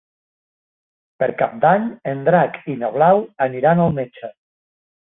Per 1.23 1.27
Cap 1.43 1.53
d'Any 1.67 1.85
en 2.15 2.27
Drac 2.31 2.59
i 2.75 2.79
na 2.81 2.93
Blau 2.99 3.25
aniran 3.49 3.87
al 3.87 3.97
metge. 4.01 4.37